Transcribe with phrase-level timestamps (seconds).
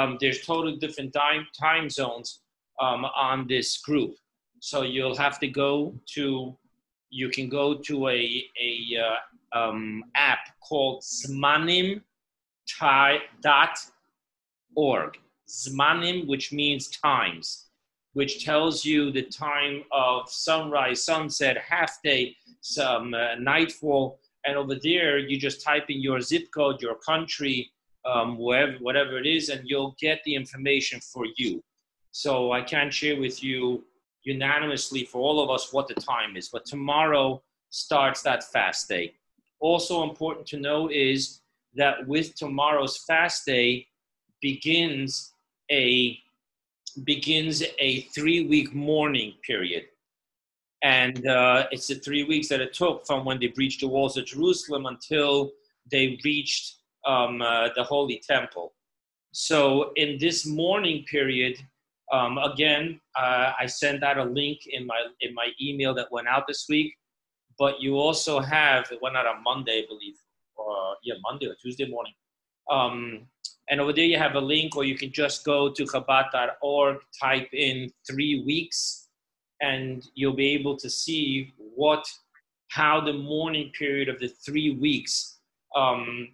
[0.00, 2.40] um, there's totally different time, time zones
[2.80, 4.14] um, on this group.
[4.60, 6.56] So you'll have to go to,
[7.10, 12.02] you can go to a, a uh, um, app called zmanim.org.
[15.48, 17.66] Zmanim, which means times,
[18.12, 24.20] which tells you the time of sunrise, sunset, half day, some uh, nightfall.
[24.44, 27.72] And over there, you just type in your zip code, your country,
[28.04, 31.62] um, wherever, whatever it is, and you'll get the information for you.
[32.12, 33.84] So I can't share with you
[34.24, 39.14] unanimously for all of us what the time is, but tomorrow starts that fast day.
[39.60, 41.40] Also important to know is
[41.74, 43.86] that with tomorrow's fast day
[44.40, 45.32] begins
[45.70, 46.18] a
[47.04, 49.84] begins a three week mourning period.
[50.82, 54.16] And uh, it's the three weeks that it took from when they breached the walls
[54.16, 55.52] of Jerusalem until
[55.90, 58.72] they reached um, uh, the Holy Temple.
[59.32, 61.56] So, in this mourning period,
[62.12, 66.28] um, again, uh, I sent out a link in my in my email that went
[66.28, 66.94] out this week.
[67.58, 70.16] But you also have it went out on Monday, I believe,
[70.56, 72.14] or yeah, Monday or Tuesday morning.
[72.70, 73.26] Um,
[73.68, 77.48] and over there you have a link, or you can just go to Chabad.org, type
[77.52, 79.08] in three weeks,
[79.60, 82.04] and you'll be able to see what
[82.68, 85.38] how the mourning period of the three weeks
[85.76, 86.28] um,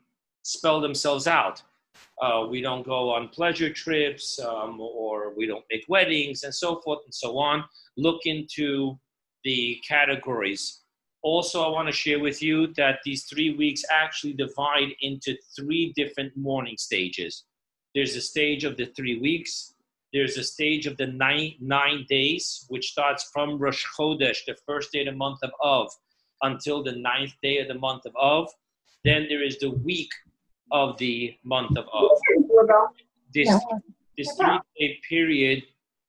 [0.46, 1.62] spell themselves out.
[2.22, 6.80] Uh, we don't go on pleasure trips um, or we don't make weddings and so
[6.80, 7.64] forth and so on.
[7.96, 8.98] Look into
[9.44, 10.80] the categories.
[11.22, 15.92] Also, I want to share with you that these three weeks actually divide into three
[15.96, 17.44] different mourning stages.
[17.94, 19.74] There's a stage of the three weeks,
[20.12, 24.92] there's a stage of the nine, nine days, which starts from Rosh Chodesh, the first
[24.92, 25.90] day of the month of Av,
[26.42, 28.48] until the ninth day of the month of Av.
[29.04, 30.10] Then there is the week
[30.72, 32.18] of the month of Av.
[33.32, 33.48] This,
[34.16, 35.62] this three day period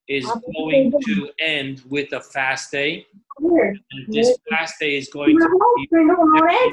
[0.07, 3.05] is going to end with a fast day.
[3.39, 6.71] And this fast day is going to be very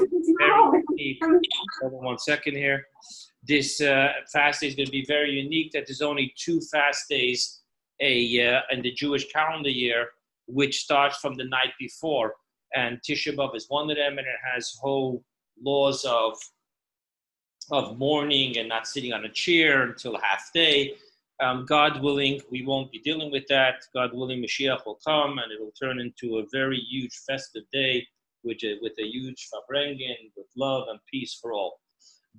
[0.90, 1.22] unique.
[1.80, 2.86] Hold on one second here.
[3.46, 7.08] This uh, fast day is going to be very unique that there's only two fast
[7.08, 7.60] days
[8.00, 10.08] a year in the Jewish calendar year,
[10.46, 12.34] which starts from the night before.
[12.74, 15.22] And Tisha B'Av is one of them, and it has whole
[15.62, 16.38] laws of
[17.70, 20.94] of mourning and not sitting on a chair until half day.
[21.42, 23.84] Um, God willing, we won't be dealing with that.
[23.92, 28.06] God willing, Mashiach will come and it will turn into a very huge festive day
[28.44, 31.80] with a, with a huge farbrengen, with love and peace for all.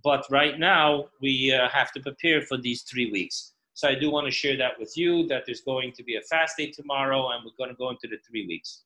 [0.04, 3.54] But right now, we uh, have to prepare for these three weeks.
[3.74, 6.22] So I do want to share that with you that there's going to be a
[6.22, 8.84] fast day tomorrow and we're going to go into the three weeks.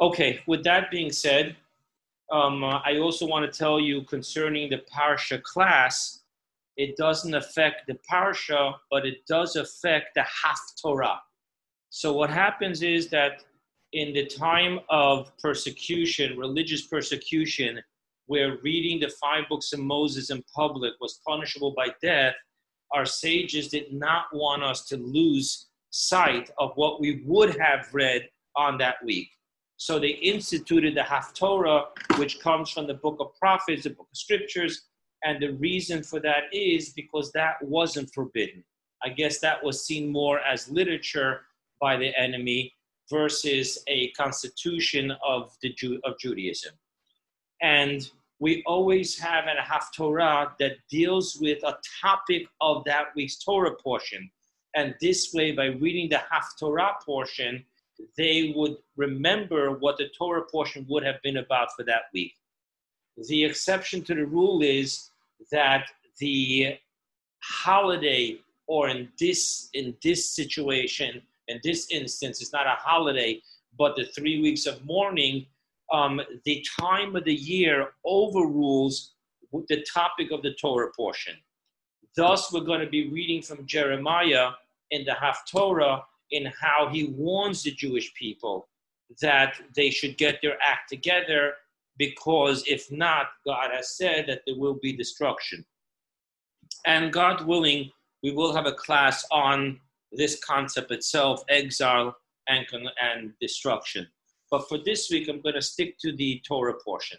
[0.00, 1.56] Okay, with that being said,
[2.32, 6.22] um, uh, I also want to tell you concerning the Parsha class,
[6.76, 11.18] it doesn't affect the Parsha, but it does affect the Haftorah.
[11.90, 13.44] So what happens is that
[13.92, 17.80] in the time of persecution, religious persecution,
[18.26, 22.34] where reading the five books of Moses in public was punishable by death,
[22.92, 28.28] our sages did not want us to lose sight of what we would have read
[28.56, 29.30] on that week.
[29.76, 31.86] So they instituted the Haftorah,
[32.16, 34.82] which comes from the book of prophets, the book of scriptures.
[35.24, 38.64] And the reason for that is because that wasn't forbidden.
[39.02, 41.42] I guess that was seen more as literature
[41.80, 42.72] by the enemy
[43.10, 46.72] versus a constitution of, the Jew, of Judaism.
[47.60, 48.08] And
[48.40, 54.30] we always have a Haftorah that deals with a topic of that week's Torah portion.
[54.74, 57.64] And this way, by reading the Haftorah portion,
[58.16, 62.34] they would remember what the Torah portion would have been about for that week.
[63.28, 65.10] The exception to the rule is
[65.52, 65.86] that
[66.18, 66.76] the
[67.42, 73.40] holiday, or in this in this situation, in this instance, it's not a holiday,
[73.78, 75.46] but the three weeks of mourning,
[75.92, 79.12] um, the time of the year overrules
[79.68, 81.36] the topic of the Torah portion.
[82.16, 84.50] Thus, we're going to be reading from Jeremiah
[84.90, 86.02] in the Haftorah
[86.34, 88.68] in how he warns the Jewish people
[89.20, 91.54] that they should get their act together
[91.96, 95.64] because if not, God has said that there will be destruction.
[96.86, 97.90] And God willing,
[98.22, 99.78] we will have a class on
[100.10, 102.16] this concept itself exile
[102.48, 102.66] and,
[103.00, 104.08] and destruction.
[104.50, 107.18] But for this week, I'm going to stick to the Torah portion.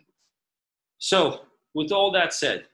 [0.98, 1.42] So,
[1.74, 2.66] with all that said,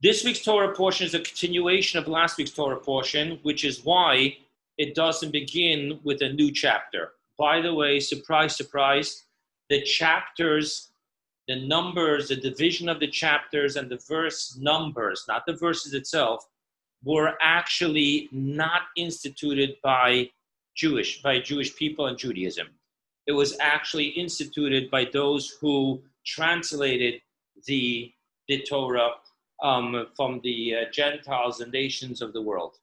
[0.00, 4.36] this week's Torah portion is a continuation of last week's Torah portion, which is why
[4.76, 7.12] it doesn't begin with a new chapter.
[7.36, 9.24] By the way, surprise, surprise,
[9.68, 10.90] the chapters,
[11.48, 16.46] the numbers, the division of the chapters, and the verse numbers, not the verses itself,
[17.04, 20.30] were actually not instituted by
[20.76, 22.68] Jewish, by Jewish people and Judaism.
[23.26, 27.20] It was actually instituted by those who translated
[27.66, 28.12] the,
[28.46, 29.10] the Torah
[29.62, 32.76] um, from the uh, Gentiles and nations of the world.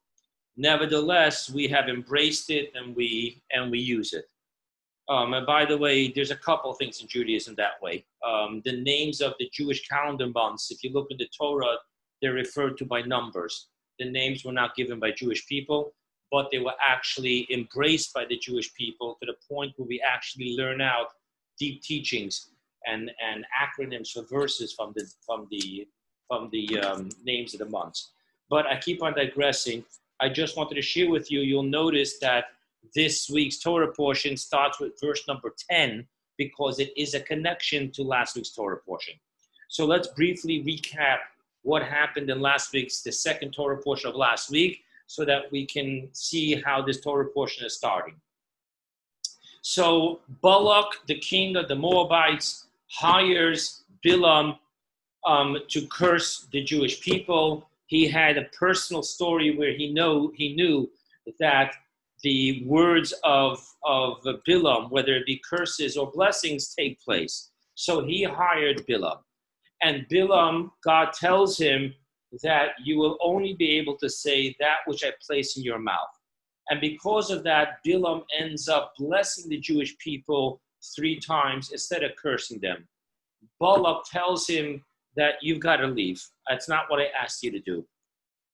[0.56, 4.26] Nevertheless, we have embraced it and we and we use it.
[5.08, 8.04] Um, and by the way, there's a couple things in Judaism that way.
[8.26, 11.76] Um, the names of the Jewish calendar months, if you look in the Torah,
[12.20, 13.68] they're referred to by numbers.
[13.98, 15.92] The names were not given by Jewish people,
[16.32, 20.56] but they were actually embraced by the Jewish people to the point where we actually
[20.56, 21.08] learn out
[21.58, 22.50] deep teachings
[22.86, 25.86] and, and acronyms for verses from the, from the,
[26.28, 28.10] from the um, names of the months.
[28.48, 29.84] But I keep on digressing.
[30.20, 32.46] I just wanted to share with you, you'll notice that
[32.94, 36.06] this week's Torah portion starts with verse number 10
[36.38, 39.14] because it is a connection to last week's Torah portion.
[39.68, 41.18] So let's briefly recap
[41.62, 45.66] what happened in last week's, the second Torah portion of last week, so that we
[45.66, 48.14] can see how this Torah portion is starting.
[49.62, 54.58] So Balak, the king of the Moabites, hires Bilam
[55.26, 57.68] um, to curse the Jewish people.
[57.86, 60.90] He had a personal story where he know he knew
[61.38, 61.74] that
[62.22, 64.18] the words of, of
[64.48, 67.50] Bilam, whether it be curses or blessings, take place.
[67.74, 69.18] So he hired Bilam.
[69.82, 71.92] And Bilam, God tells him
[72.42, 76.08] that you will only be able to say that which I place in your mouth.
[76.70, 80.60] And because of that, Bilam ends up blessing the Jewish people
[80.96, 82.88] three times instead of cursing them.
[83.60, 84.82] Balak tells him
[85.16, 86.22] that you've got to leave.
[86.48, 87.86] That's not what I asked you to do.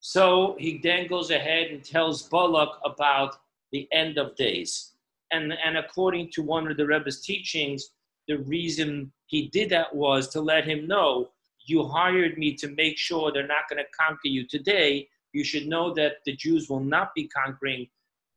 [0.01, 3.37] So he then goes ahead and tells Balak about
[3.71, 4.93] the end of days.
[5.31, 7.91] And, and according to one of the Rebbe's teachings,
[8.29, 11.31] the reason he did that was to let him know
[11.65, 15.09] you hired me to make sure they're not going to conquer you today.
[15.33, 17.89] You should know that the Jews will not be conquering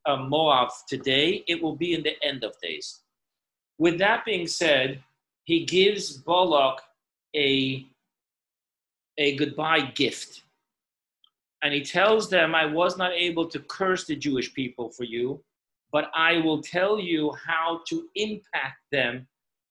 [0.05, 3.01] uh, Moab today, it will be in the end of days.
[3.77, 5.03] With that being said,
[5.43, 6.79] he gives Balak
[7.35, 7.85] a,
[9.17, 10.43] a goodbye gift
[11.65, 15.43] and he tells them, I was not able to curse the Jewish people for you,
[15.91, 19.27] but I will tell you how to impact them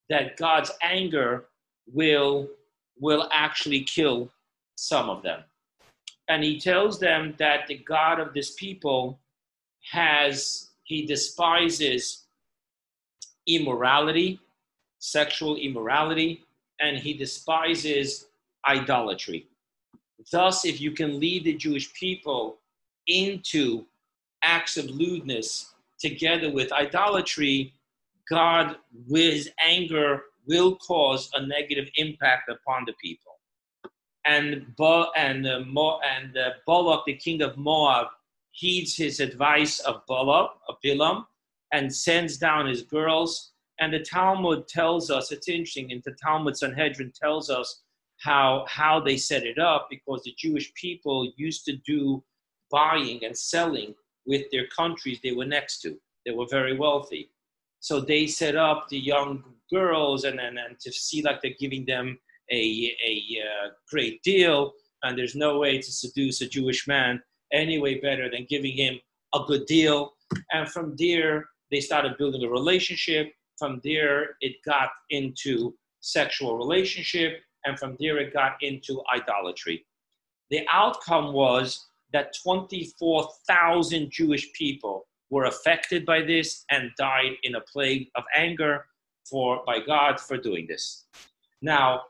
[0.08, 1.44] that God's anger
[1.86, 2.48] will,
[2.98, 4.28] will actually kill
[4.76, 5.44] some of them.
[6.26, 9.20] And he tells them that the God of this people
[9.92, 12.24] has, he despises
[13.46, 14.40] immorality,
[14.98, 16.42] sexual immorality,
[16.80, 18.26] and he despises
[18.66, 19.48] idolatry.
[20.30, 22.58] Thus, if you can lead the Jewish people
[23.06, 23.84] into
[24.42, 27.74] acts of lewdness together with idolatry,
[28.28, 28.76] God,
[29.08, 33.32] with his anger, will cause a negative impact upon the people.
[34.26, 38.08] And, Bo- and, uh, Mo- and uh, Balak, the king of Moab,
[38.52, 41.26] heeds his advice of Balak, of Bilam,
[41.72, 43.52] and sends down his girls.
[43.80, 47.82] And the Talmud tells us, it's interesting, in the Talmud Sanhedrin tells us
[48.24, 52.24] how how they set it up because the Jewish people used to do
[52.70, 53.94] buying and selling
[54.26, 55.96] with their countries they were next to.
[56.24, 57.30] They were very wealthy.
[57.80, 61.84] So they set up the young girls and, and, and to see like they're giving
[61.84, 62.18] them
[62.50, 63.42] a, a
[63.90, 64.72] great deal.
[65.02, 67.22] And there's no way to seduce a Jewish man
[67.52, 68.98] any way better than giving him
[69.34, 70.14] a good deal.
[70.52, 73.30] And from there, they started building a relationship.
[73.58, 79.84] From there, it got into sexual relationship and from there it got into idolatry.
[80.50, 87.60] The outcome was that 24,000 Jewish people were affected by this and died in a
[87.60, 88.86] plague of anger
[89.28, 91.06] for by God for doing this.
[91.62, 92.02] Now,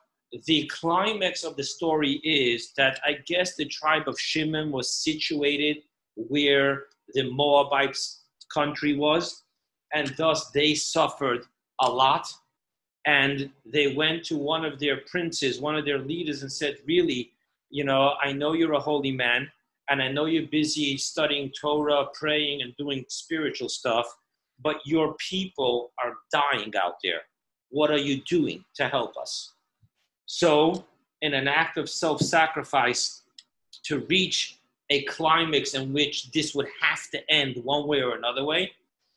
[0.47, 5.79] the climax of the story is that I guess the tribe of Shimon was situated
[6.17, 9.45] where the Moabites country was,
[9.93, 11.47] and thus they suffered
[11.81, 12.27] a lot
[13.07, 17.33] and they went to one of their princes, one of their leaders, and said, Really,
[17.71, 19.51] you know, I know you're a holy man,
[19.91, 24.07] and I know you're busy studying Torah, praying, and doing spiritual stuff,
[24.63, 27.21] but your people are dying out there.
[27.71, 29.53] What are you doing to help us?
[30.27, 30.85] So,
[31.21, 33.23] in an act of self sacrifice
[33.85, 34.59] to reach
[34.91, 38.73] a climax in which this would have to end one way or another way,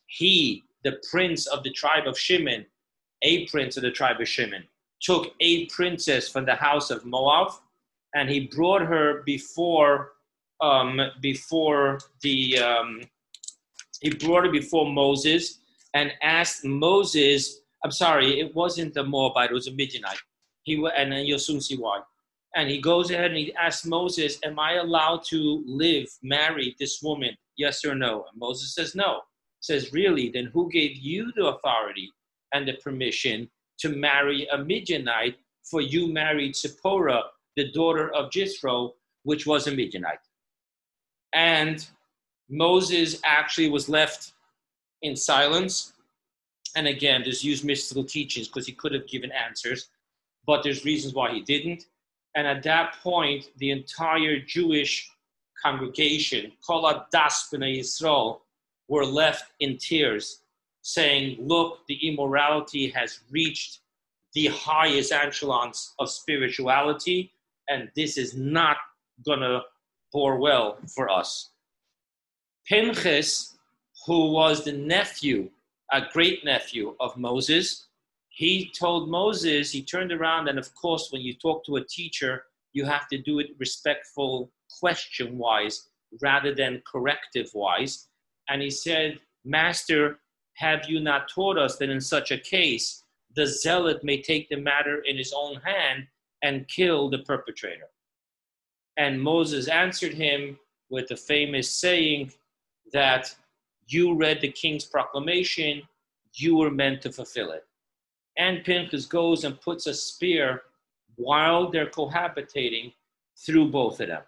[0.08, 2.66] he, the prince of the tribe of Shimon,
[3.22, 4.64] a prince of the tribe of Shimon,
[5.02, 7.52] took a princess from the house of Moab,
[8.16, 10.14] and he brought her before
[10.60, 13.02] um, before the um,
[14.02, 15.60] he brought her before Moses
[15.94, 17.62] and asked Moses.
[17.84, 20.20] I'm sorry, it wasn't the Moabite; it was a Midianite.
[20.64, 22.02] He and then you'll soon see why.
[22.56, 27.02] And he goes ahead and he asks Moses, Am I allowed to live, marry this
[27.04, 27.38] woman?
[27.56, 28.26] Yes or no?
[28.30, 29.22] And Moses says, No.
[29.60, 30.30] Says, Really?
[30.30, 32.12] Then who gave you the authority
[32.54, 33.50] and the permission
[33.80, 35.38] to marry a Midianite?
[35.64, 37.24] For you married Zipporah,
[37.58, 40.20] the daughter of Jethro, which was a Midianite.
[41.34, 41.86] And
[42.50, 44.32] Moses actually was left
[45.02, 45.94] in silence.
[46.76, 49.90] And again, there's used mystical teachings because he could have given answers,
[50.46, 51.86] but there's reasons why he didn't.
[52.36, 55.10] And at that point, the entire Jewish
[55.62, 58.40] congregation, Kol Das B'nai Yisrael,
[58.88, 60.44] were left in tears,
[60.88, 63.82] saying, Look, the immorality has reached
[64.34, 67.34] the highest echelons of spirituality,
[67.68, 68.78] and this is not
[69.26, 69.64] going to
[70.14, 71.50] bore well for us.
[72.66, 73.58] Pinchas,
[74.06, 75.50] who was the nephew,
[75.92, 77.88] a great nephew of Moses,
[78.30, 82.44] he told Moses, he turned around, and of course, when you talk to a teacher,
[82.72, 85.90] you have to do it respectful, question wise,
[86.22, 88.08] rather than corrective wise.
[88.48, 90.20] And he said, Master,
[90.58, 93.04] have you not taught us that in such a case,
[93.36, 96.08] the zealot may take the matter in his own hand
[96.42, 97.90] and kill the perpetrator?
[98.98, 100.58] And Moses answered him
[100.90, 102.32] with the famous saying
[102.92, 103.36] that
[103.88, 105.84] you read the king's proclamation,
[106.34, 107.64] you were meant to fulfill it.
[108.38, 110.64] And Pinchas goes and puts a spear
[111.16, 112.94] while they're cohabitating
[113.46, 114.24] through both of them.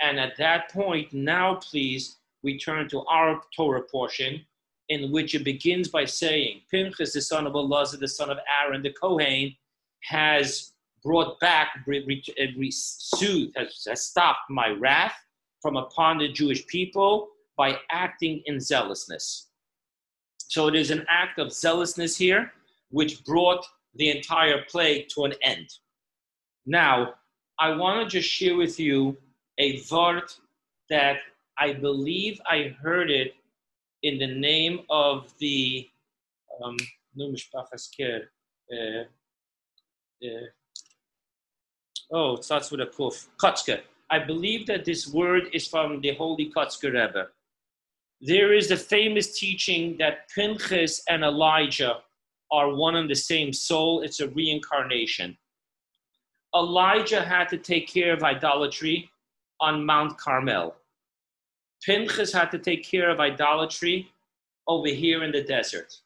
[0.00, 4.44] And at that point, now please, we turn to our Torah portion,
[4.88, 8.82] in which it begins by saying, Pinchas, the son of Elazar, the son of Aaron,
[8.82, 9.54] the Kohen,
[10.02, 10.72] has
[11.02, 15.14] brought back, uh, soothed, has, has stopped my wrath
[15.60, 19.48] from upon the Jewish people by acting in zealousness.
[20.38, 22.52] So it is an act of zealousness here,
[22.90, 25.68] which brought the entire plague to an end.
[26.66, 27.14] Now,
[27.58, 29.16] I want to just share with you
[29.58, 30.38] a vart
[30.90, 31.18] that
[31.58, 33.34] I believe I heard it
[34.02, 35.88] in the name of the
[36.62, 36.76] um,
[37.18, 37.26] uh,
[40.24, 40.46] uh,
[42.12, 43.80] oh, it starts with a kuf, Kotzke.
[44.10, 47.28] I believe that this word is from the Holy Kotzke Rebbe.
[48.20, 51.96] There is a famous teaching that Pinchas and Elijah
[52.50, 54.02] are one and the same soul.
[54.02, 55.36] It's a reincarnation.
[56.54, 59.10] Elijah had to take care of idolatry
[59.60, 60.76] on Mount Carmel.
[61.84, 64.08] Pinchas had to take care of idolatry
[64.68, 65.98] over here in the desert.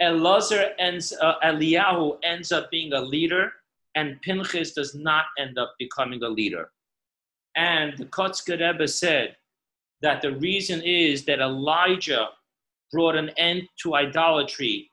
[0.00, 3.52] Elazar ends, uh, Eliyahu ends up being a leader,
[3.94, 6.70] and Pinchas does not end up becoming a leader.
[7.56, 9.36] And the Kotzker Rebbe said
[10.02, 12.28] that the reason is that Elijah
[12.92, 14.90] brought an end to idolatry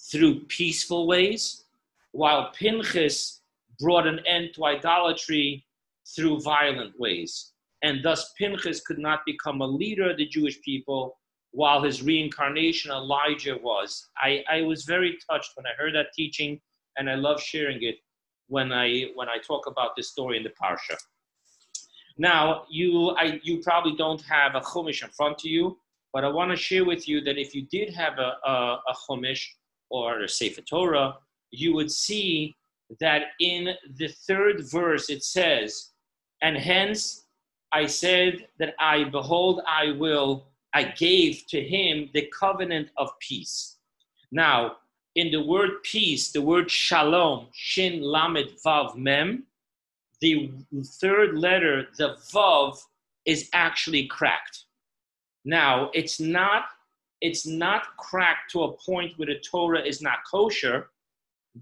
[0.00, 1.64] through peaceful ways,
[2.12, 3.42] while Pinchas
[3.78, 5.64] brought an end to idolatry
[6.14, 7.52] through violent ways.
[7.82, 11.18] And thus, Pinchas could not become a leader of the Jewish people,
[11.52, 14.08] while his reincarnation, Elijah, was.
[14.18, 16.60] I, I was very touched when I heard that teaching,
[16.96, 17.96] and I love sharing it
[18.48, 20.96] when I, when I talk about this story in the Parsha.
[22.18, 25.78] Now, you, I, you probably don't have a Chumash in front of you,
[26.12, 28.94] but I want to share with you that if you did have a, a, a
[29.06, 29.44] Chumash
[29.90, 31.16] or a Sefer Torah,
[31.50, 32.56] you would see
[33.00, 35.90] that in the third verse it says,
[36.42, 37.25] And hence
[37.72, 43.76] I said that I, behold, I will, I gave to him the covenant of peace.
[44.30, 44.76] Now,
[45.14, 49.44] in the word peace, the word shalom, shin lamed vav mem,
[50.20, 50.50] the
[51.00, 52.78] third letter, the vav,
[53.24, 54.64] is actually cracked.
[55.44, 56.64] Now, it's not
[57.22, 60.90] it's not cracked to a point where the Torah is not kosher,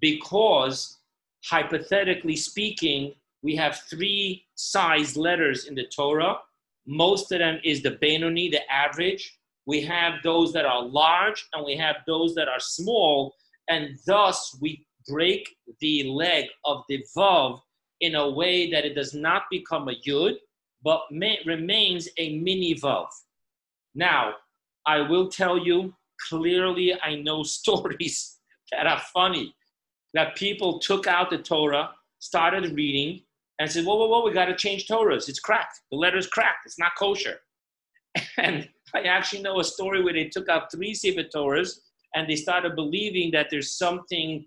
[0.00, 0.98] because
[1.44, 6.38] hypothetically speaking, we have three size letters in the Torah.
[6.86, 9.38] Most of them is the Benoni, the average.
[9.66, 13.34] We have those that are large and we have those that are small,
[13.68, 15.46] and thus we break
[15.80, 17.60] the leg of the Vav
[18.00, 20.36] in a way that it does not become a yud,
[20.82, 23.06] but may, remains a mini vav.
[23.94, 24.34] Now,
[24.86, 25.94] I will tell you
[26.28, 28.38] clearly, I know stories
[28.72, 29.54] that are funny
[30.14, 33.23] that people took out the Torah, started reading,
[33.58, 34.24] and said, "Whoa, whoa, whoa!
[34.24, 35.28] We got to change Torahs.
[35.28, 35.80] It's cracked.
[35.90, 36.66] The letter's cracked.
[36.66, 37.38] It's not kosher."
[38.38, 41.80] And I actually know a story where they took out three Sefer Torahs
[42.14, 44.46] and they started believing that there's something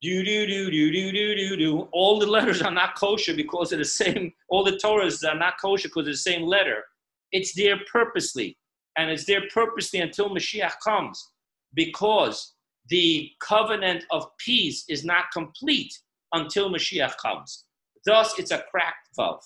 [0.00, 1.88] do do do do do do do do.
[1.92, 4.32] All the letters are not kosher because of the same.
[4.50, 6.84] All the Torahs are not kosher because the same letter.
[7.32, 8.56] It's there purposely,
[8.98, 11.30] and it's there purposely until Mashiach comes,
[11.72, 12.54] because
[12.90, 15.98] the covenant of peace is not complete
[16.34, 17.64] until Mashiach comes.
[18.04, 19.40] Thus, it's a cracked vav.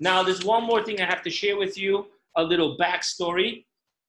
[0.00, 3.64] Now, there's one more thing I have to share with you a little backstory.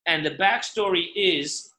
[0.07, 1.69] And the backstory is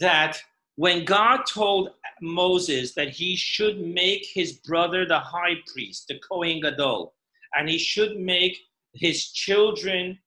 [0.00, 0.40] that
[0.76, 6.60] when God told Moses that he should make his brother the high priest, the Kohen
[6.60, 7.14] Gadol,
[7.54, 8.58] and he should make
[8.94, 10.18] his children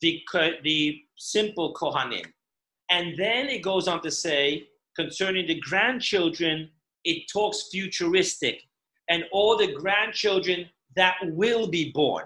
[0.00, 0.22] the,
[0.62, 2.26] the simple Kohanim.
[2.90, 6.70] And then it goes on to say, concerning the grandchildren,
[7.06, 8.62] it talks futuristic,
[9.08, 12.24] and all the grandchildren that will be born,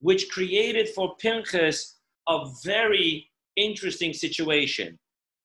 [0.00, 1.96] which created for Pinchas
[2.28, 4.98] a very interesting situation.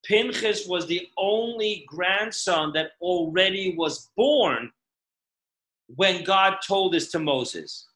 [0.04, 4.72] Pinchas was the only grandson that already was born
[5.96, 7.88] when God told this to Moses.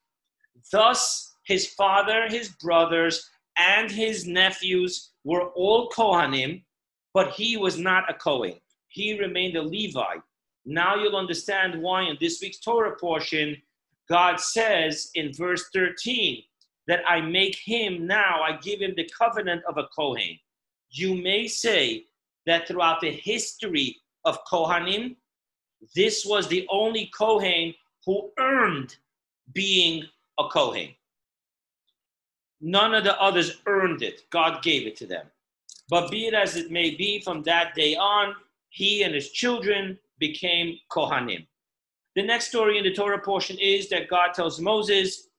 [0.71, 6.63] Thus, his father, his brothers, and his nephews were all Kohanim,
[7.13, 8.55] but he was not a Kohen.
[8.87, 10.21] He remained a Levite.
[10.65, 13.57] Now you'll understand why in this week's Torah portion,
[14.09, 16.43] God says in verse 13
[16.87, 20.37] that I make him now, I give him the covenant of a Kohen.
[20.89, 22.05] You may say
[22.45, 25.15] that throughout the history of Kohanim,
[25.95, 27.73] this was the only Kohen
[28.05, 28.95] who earned
[29.53, 30.03] being
[30.39, 30.89] a Kohen.
[32.61, 34.29] None of the others earned it.
[34.29, 35.25] God gave it to them.
[35.89, 38.35] But be it as it may be, from that day on,
[38.69, 41.47] he and his children became Kohanim.
[42.15, 45.29] The next story in the Torah portion is that God tells Moses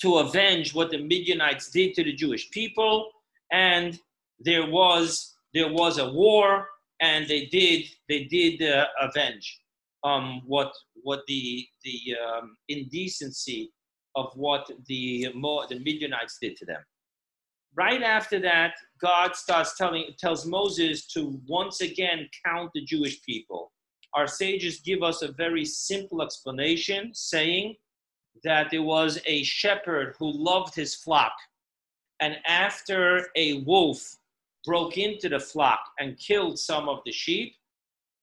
[0.00, 3.10] to avenge what the Midianites did to the Jewish people,
[3.52, 3.98] and
[4.40, 6.66] there was there was a war,
[7.00, 9.60] and they did they did uh, avenge
[10.04, 13.72] um, what what the the um, indecency
[14.14, 16.82] of what the, the Midianites did to them.
[17.74, 23.72] Right after that, God starts telling tells Moses to once again count the Jewish people.
[24.14, 27.76] Our sages give us a very simple explanation, saying
[28.44, 31.32] that there was a shepherd who loved his flock,
[32.20, 34.16] and after a wolf
[34.64, 37.56] broke into the flock and killed some of the sheep,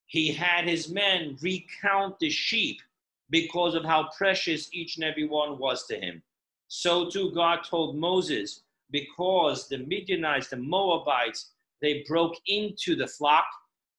[0.05, 2.81] he had his men recount the sheep
[3.29, 6.21] because of how precious each and every one was to him.
[6.67, 13.45] So too God told Moses, because the Midianites, the Moabites, they broke into the flock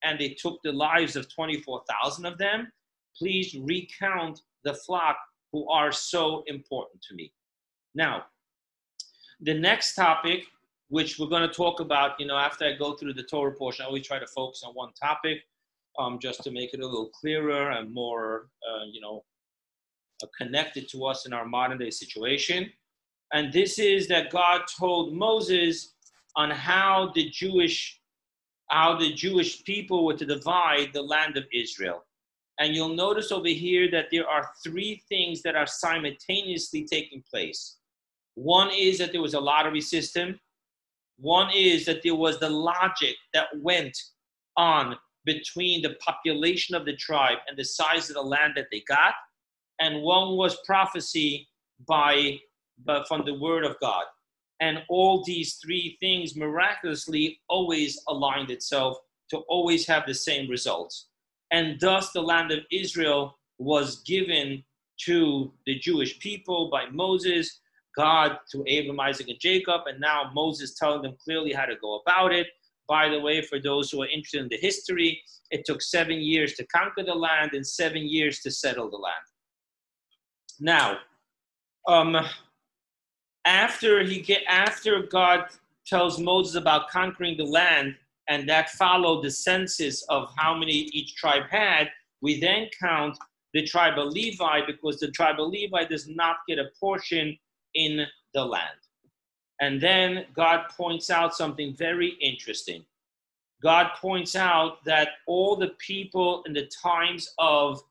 [0.03, 2.71] and they took the lives of 24,000 of them.
[3.17, 5.17] Please recount the flock
[5.53, 7.33] who are so important to me.
[7.95, 8.25] Now,
[9.41, 10.45] the next topic,
[10.89, 13.85] which we're going to talk about, you know, after I go through the Torah portion,
[13.85, 15.39] I always try to focus on one topic
[15.99, 19.25] um, just to make it a little clearer and more, uh, you know,
[20.23, 22.71] uh, connected to us in our modern day situation.
[23.33, 25.95] And this is that God told Moses
[26.37, 28.00] on how the Jewish
[28.71, 32.05] how the Jewish people were to divide the land of Israel.
[32.59, 37.77] And you'll notice over here that there are three things that are simultaneously taking place.
[38.35, 40.39] One is that there was a lottery system.
[41.19, 43.97] One is that there was the logic that went
[44.57, 48.83] on between the population of the tribe and the size of the land that they
[48.89, 49.15] got,
[49.81, 51.49] and one was prophecy
[51.87, 52.39] by
[52.85, 54.05] but from the word of God.
[54.61, 58.99] And all these three things miraculously always aligned itself
[59.31, 61.09] to always have the same results.
[61.51, 64.63] And thus the land of Israel was given
[65.05, 67.61] to the Jewish people by Moses,
[67.97, 72.01] God to Abraham, Isaac, and Jacob, and now Moses telling them clearly how to go
[72.07, 72.49] about it.
[72.89, 76.55] By the way, for those who are interested in the history, it took seven years
[76.55, 79.15] to conquer the land and seven years to settle the land.
[80.59, 80.99] Now,
[81.89, 82.17] um,
[83.45, 85.47] after he get after God
[85.87, 87.97] tells Moses about conquering the land,
[88.29, 91.91] and that followed the census of how many each tribe had,
[92.23, 93.17] we then count
[93.53, 97.37] the tribe of Levi because the tribe of Levi does not get a portion
[97.75, 98.79] in the land.
[99.61, 102.85] And then God points out something very interesting.
[103.63, 107.83] God points out that all the people in the times of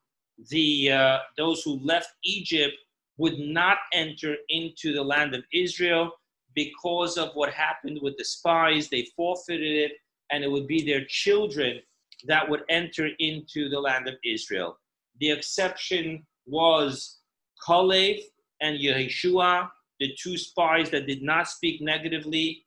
[0.48, 2.74] the uh, those who left Egypt
[3.20, 6.10] would not enter into the land of Israel
[6.54, 8.88] because of what happened with the spies.
[8.88, 9.92] They forfeited it,
[10.32, 11.80] and it would be their children
[12.26, 14.78] that would enter into the land of Israel.
[15.20, 17.18] The exception was
[17.66, 18.20] Kalev
[18.62, 22.64] and Yehoshua, the two spies that did not speak negatively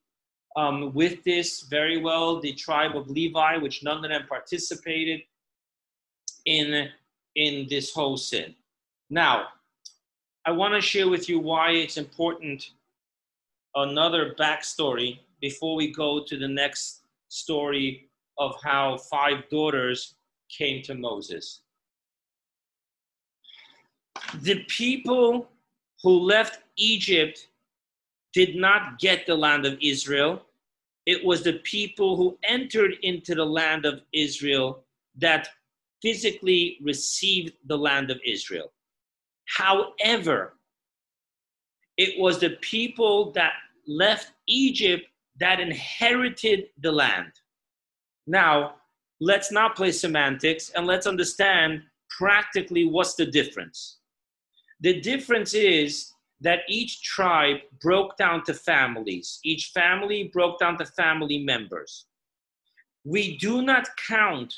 [0.55, 5.21] um, with this very well, the tribe of Levi, which none of them participated
[6.45, 6.89] in,
[7.35, 8.53] in this whole sin.
[9.09, 9.47] Now,
[10.45, 12.71] I want to share with you why it's important
[13.75, 20.15] another backstory before we go to the next story of how five daughters
[20.49, 21.62] came to Moses.
[24.41, 25.49] the people
[26.01, 27.47] who left Egypt
[28.34, 30.41] did not get the land of Israel.
[31.06, 34.84] It was the people who entered into the land of Israel
[35.17, 35.49] that
[36.01, 38.71] physically received the land of Israel.
[39.45, 40.53] However,
[41.97, 43.53] it was the people that
[43.88, 45.06] left Egypt
[45.39, 47.32] that inherited the land.
[48.27, 48.75] Now,
[49.19, 53.97] let's not play semantics and let's understand practically what's the difference.
[54.82, 60.86] The difference is that each tribe broke down to families, each family broke down to
[60.86, 62.06] family members.
[63.06, 64.53] We do not count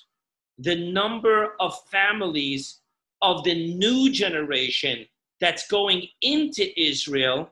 [0.57, 2.81] the number of families
[3.25, 5.03] of the new generation
[5.41, 7.49] that's going into Israel.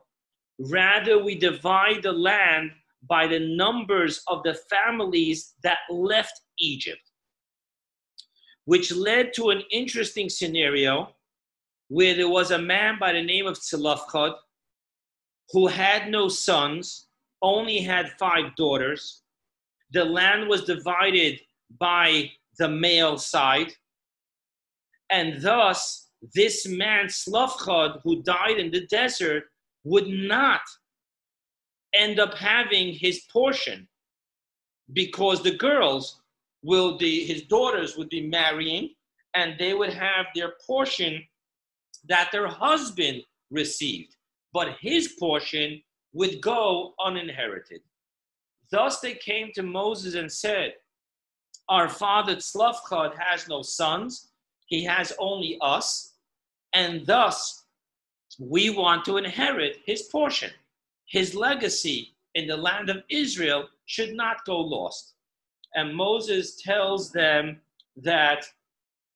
[0.60, 2.70] Rather, we divide the land
[3.08, 7.10] by the numbers of the families that left Egypt,
[8.66, 11.08] which led to an interesting scenario
[11.88, 14.34] where there was a man by the name of Tzilafchad
[15.50, 17.08] who had no sons,
[17.42, 19.22] only had five daughters.
[19.90, 21.40] The land was divided
[21.80, 23.72] by the male side,
[25.10, 29.44] and thus this man, Tzlafchad, who died in the desert,
[29.84, 30.62] would not
[31.94, 33.86] end up having his portion
[34.92, 36.20] because the girls
[36.62, 38.90] will be, his daughters would be marrying
[39.34, 41.22] and they would have their portion
[42.08, 44.16] that their husband received,
[44.52, 45.80] but his portion
[46.12, 47.80] would go uninherited.
[48.70, 50.74] Thus they came to Moses and said,
[51.68, 54.30] Our father Tzlafchad has no sons,
[54.66, 56.14] he has only us,
[56.74, 57.64] and thus
[58.38, 60.50] we want to inherit his portion.
[61.06, 65.14] His legacy in the land of Israel should not go lost.
[65.74, 67.60] And Moses tells them
[67.96, 68.44] that,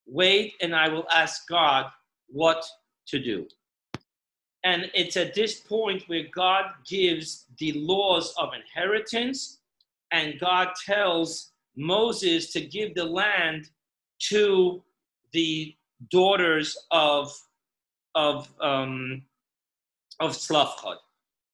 [0.06, 1.86] wait, and I will ask God
[2.28, 2.64] what
[3.08, 3.46] to do.
[4.64, 9.60] And it's at this point where God gives the laws of inheritance,
[10.12, 13.70] and God tells Moses to give the land
[14.30, 14.82] to
[15.32, 15.74] the
[16.10, 17.32] daughters of
[18.14, 19.22] of um,
[20.20, 20.96] of Tzlafchad.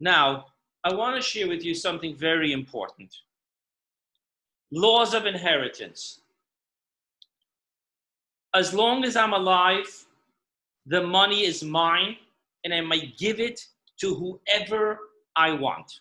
[0.01, 0.47] Now,
[0.83, 3.15] I want to share with you something very important.
[4.71, 6.21] Laws of inheritance.
[8.55, 10.07] As long as I'm alive,
[10.87, 12.17] the money is mine
[12.65, 13.61] and I might give it
[14.01, 14.99] to whoever
[15.37, 16.01] I want.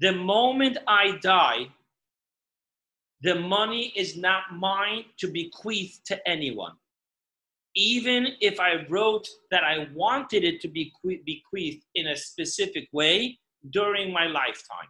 [0.00, 1.68] The moment I die,
[3.22, 6.72] the money is not mine to bequeath to anyone.
[7.76, 10.92] Even if I wrote that I wanted it to be
[11.24, 13.38] bequeathed in a specific way
[13.70, 14.88] during my lifetime.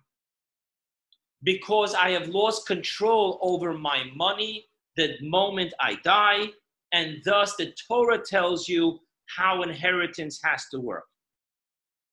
[1.42, 4.66] Because I have lost control over my money
[4.96, 6.50] the moment I die,
[6.92, 9.00] and thus the Torah tells you
[9.36, 11.04] how inheritance has to work.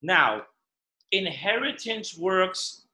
[0.01, 0.43] Now,
[1.11, 2.87] inheritance works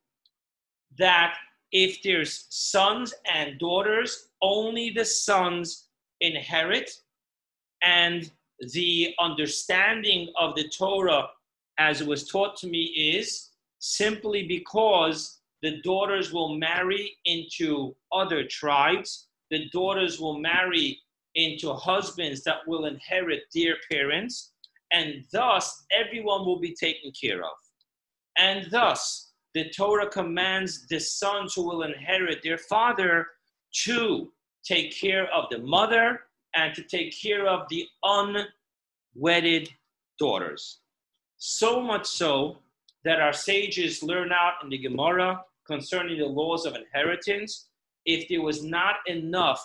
[0.97, 1.36] that
[1.73, 5.89] if there's sons and daughters, only the sons
[6.21, 6.91] inherit,
[7.81, 8.31] and
[8.73, 11.27] the understanding of the Torah
[11.79, 18.45] as it was taught to me is simply because the daughters will marry into other
[18.45, 20.99] tribes, the daughters will marry
[21.36, 24.51] into husbands that will inherit their parents,
[24.91, 27.57] and thus everyone will be taken care of.
[28.38, 33.28] And thus, the Torah commands the sons who will inherit their father
[33.86, 34.32] to
[34.63, 36.22] take care of the mother
[36.56, 37.88] and to take care of the
[39.16, 39.70] unwedded
[40.20, 40.80] daughters.
[41.38, 42.60] So much so
[43.04, 47.68] that our sages learn out in the Gemara concerning the laws of inheritance.
[48.06, 49.62] If there was not enough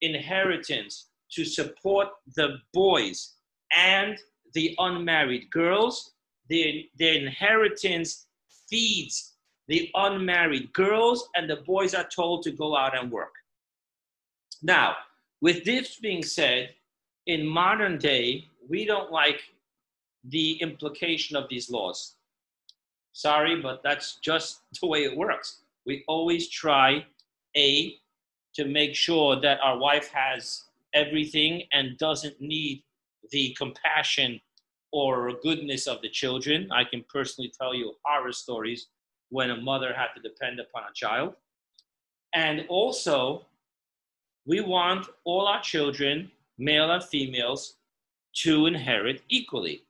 [0.00, 3.34] inheritance to support the boys
[3.76, 4.18] and
[4.54, 6.12] the unmarried girls.
[6.48, 8.26] The, the inheritance
[8.68, 9.32] feeds
[9.68, 13.34] the unmarried girls, and the boys are told to go out and work.
[14.62, 14.96] Now,
[15.40, 16.74] with this being said,
[17.26, 19.40] in modern day, we don't like
[20.24, 22.16] the implication of these laws.
[23.12, 25.60] Sorry, but that's just the way it works.
[25.86, 27.06] We always try
[27.56, 27.96] A,
[28.54, 32.84] to make sure that our wife has everything and doesn't need
[33.30, 34.40] the compassion
[34.94, 36.70] or goodness of the children.
[36.70, 38.86] I can personally tell you horror stories
[39.28, 41.34] when a mother had to depend upon a child.
[42.32, 43.44] And also,
[44.46, 47.74] we want all our children, male and females,
[48.42, 49.82] to inherit equally.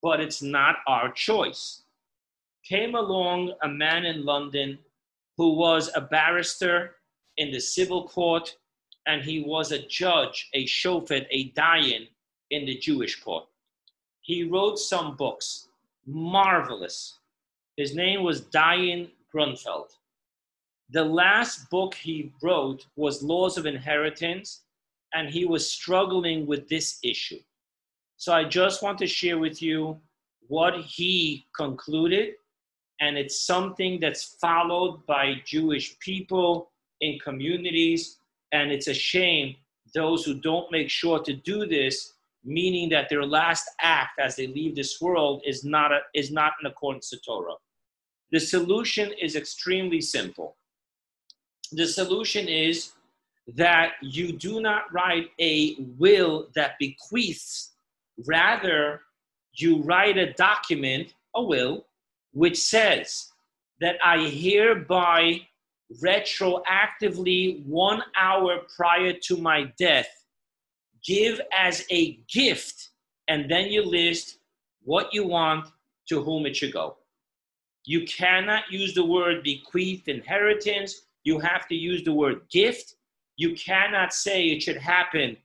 [0.00, 1.82] But it's not our choice.
[2.64, 4.78] Came along a man in London
[5.36, 6.94] who was a barrister
[7.36, 8.56] in the civil court,
[9.06, 12.06] and he was a judge, a shofet, a dayan
[12.50, 13.46] in the Jewish court.
[14.26, 15.68] He wrote some books,
[16.04, 17.20] marvelous.
[17.76, 19.90] His name was Dayan Grunfeld.
[20.90, 24.62] The last book he wrote was Laws of Inheritance,
[25.14, 27.38] and he was struggling with this issue.
[28.16, 29.96] So I just want to share with you
[30.48, 32.34] what he concluded,
[33.00, 38.18] and it's something that's followed by Jewish people in communities,
[38.50, 39.54] and it's a shame
[39.94, 42.14] those who don't make sure to do this,
[42.46, 46.52] meaning that their last act as they leave this world is not, a, is not
[46.60, 47.54] in accordance to Torah.
[48.30, 50.56] The solution is extremely simple.
[51.72, 52.92] The solution is
[53.54, 57.72] that you do not write a will that bequeaths,
[58.26, 59.02] rather,
[59.52, 61.86] you write a document, a will,
[62.32, 63.28] which says
[63.80, 65.40] that I hereby
[66.02, 70.08] retroactively one hour prior to my death
[71.06, 72.90] give as a gift,
[73.28, 74.38] and then you list
[74.82, 75.66] what you want
[76.08, 76.96] to whom it should go.
[77.84, 81.02] You cannot use the word bequeath inheritance.
[81.24, 82.94] You have to use the word gift.
[83.36, 85.36] You cannot say it should happen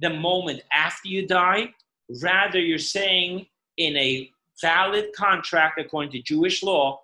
[0.00, 1.74] the moment after you die.
[2.22, 3.46] Rather, you're saying
[3.78, 7.00] in a valid contract according to Jewish law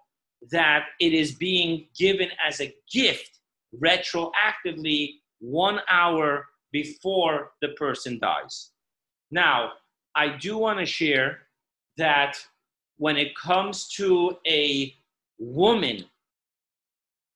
[0.51, 3.41] that it is being given as a gift
[3.83, 8.71] retroactively one hour before the person dies.
[9.31, 9.73] Now,
[10.15, 11.41] I do want to share
[11.97, 12.37] that
[12.97, 14.95] when it comes to a
[15.39, 16.05] woman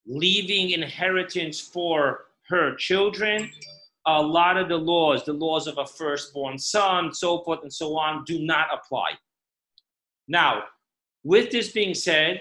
[0.06, 3.50] leaving inheritance for her children,
[4.06, 7.96] a lot of the laws, the laws of a firstborn son, so forth and so
[7.96, 9.10] on, do not apply.
[10.26, 10.64] Now,
[11.24, 12.40] with this being said,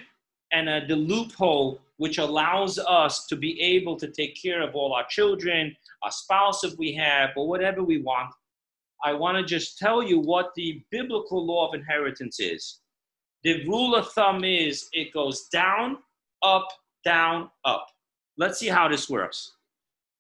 [0.52, 4.92] and uh, the loophole which allows us to be able to take care of all
[4.92, 8.34] our children, our spouse if we have, or whatever we want,
[9.04, 12.80] I want to just tell you what the biblical law of inheritance is.
[13.44, 16.00] The rule of thumb is it goes down,
[16.42, 16.68] up,
[17.06, 17.86] down, up.
[18.36, 19.52] Let's see how this works.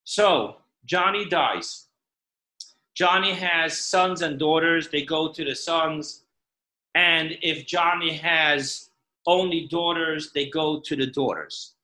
[0.04, 1.88] So, Johnny dies.
[2.94, 4.89] Johnny has sons and daughters.
[4.89, 6.26] They go to the sons.
[6.94, 8.90] And if Johnny has
[9.28, 11.76] only daughters, they go to the daughters.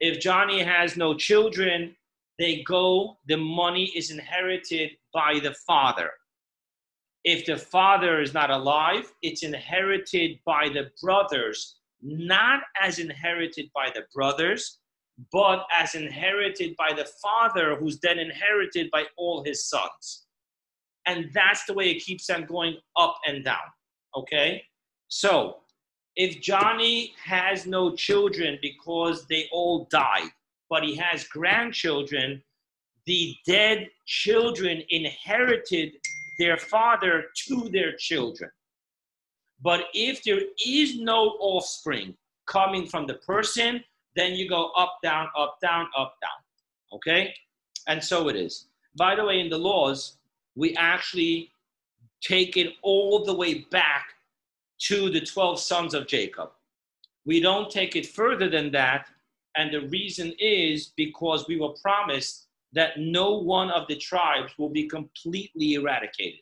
[0.00, 1.94] If Johnny has no children,
[2.38, 6.10] they go, the money is inherited by the father.
[7.22, 13.90] If the father is not alive, it's inherited by the brothers, not as inherited by
[13.94, 14.78] the brothers,
[15.30, 20.24] but as inherited by the father, who's then inherited by all his sons.
[21.06, 23.58] And that's the way it keeps on going up and down.
[24.16, 24.62] Okay?
[25.08, 25.58] So
[26.16, 30.30] if Johnny has no children because they all died,
[30.68, 32.42] but he has grandchildren,
[33.06, 35.94] the dead children inherited
[36.38, 38.50] their father to their children.
[39.62, 43.82] But if there is no offspring coming from the person,
[44.16, 46.96] then you go up, down, up, down, up, down.
[46.96, 47.34] Okay?
[47.86, 48.66] And so it is.
[48.96, 50.16] By the way, in the laws,
[50.56, 51.52] we actually
[52.20, 54.06] take it all the way back
[54.80, 56.50] to the 12 sons of Jacob.
[57.24, 59.08] We don't take it further than that.
[59.56, 64.68] And the reason is because we were promised that no one of the tribes will
[64.68, 66.40] be completely eradicated.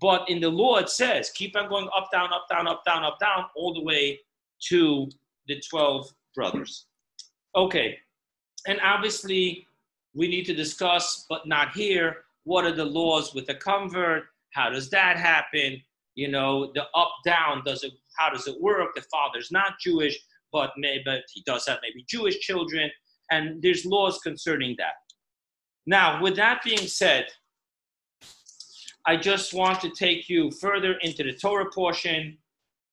[0.00, 3.04] But in the law, it says keep on going up, down, up, down, up, down,
[3.04, 4.20] up, down, all the way
[4.68, 5.08] to
[5.46, 6.86] the 12 brothers.
[7.56, 7.98] Okay.
[8.66, 9.66] And obviously,
[10.14, 14.24] we need to discuss, but not here, what are the laws with a convert?
[14.50, 15.80] How does that happen?
[16.18, 18.96] You know, the up down does it how does it work?
[18.96, 20.18] The father's not Jewish,
[20.52, 22.90] but maybe but he does have maybe Jewish children,
[23.30, 24.94] and there's laws concerning that.
[25.86, 27.26] Now, with that being said,
[29.06, 32.36] I just want to take you further into the Torah portion.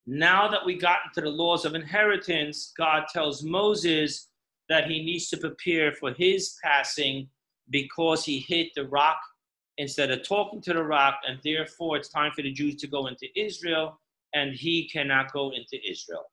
[0.06, 4.28] Now that we got into the laws of inheritance, God tells Moses
[4.70, 7.28] that he needs to prepare for his passing
[7.72, 9.18] because he hit the rock
[9.78, 13.08] instead of talking to the rock, and therefore it's time for the Jews to go
[13.08, 14.00] into Israel,
[14.34, 16.26] and he cannot go into Israel.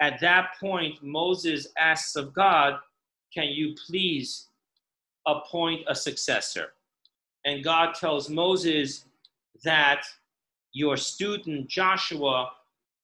[0.00, 2.74] At that point, Moses asks of God,
[3.32, 4.48] Can you please
[5.26, 6.68] appoint a successor?
[7.44, 9.04] And God tells Moses
[9.64, 10.02] that
[10.72, 12.50] your student Joshua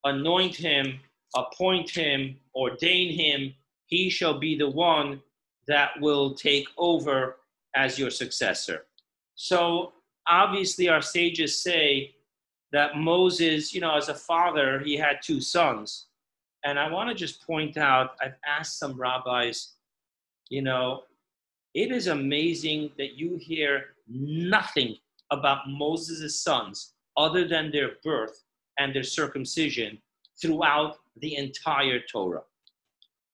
[0.04, 1.00] anoint him,
[1.34, 3.54] appoint him, ordain him.
[3.86, 5.22] He shall be the one
[5.68, 7.36] that will take over
[7.74, 8.84] as your successor.
[9.34, 9.92] So
[10.28, 12.14] obviously, our sages say
[12.72, 16.06] that Moses, you know, as a father, he had two sons.
[16.64, 19.72] And I want to just point out I've asked some rabbis,
[20.48, 21.02] you know,
[21.74, 24.96] it is amazing that you hear nothing
[25.30, 28.44] about Moses' sons other than their birth
[28.78, 29.98] and their circumcision
[30.40, 32.42] throughout the entire Torah.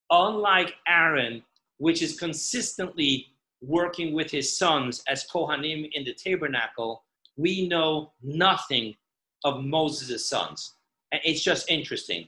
[0.09, 1.43] Unlike Aaron,
[1.77, 3.27] which is consistently
[3.61, 7.03] working with his sons as Kohanim in the tabernacle,
[7.35, 8.95] we know nothing
[9.43, 10.75] of Moses' sons.
[11.11, 12.27] It's just interesting.